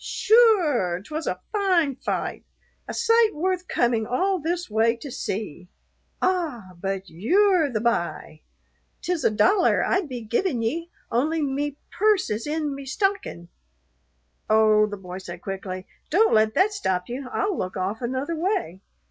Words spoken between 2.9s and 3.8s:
sight worth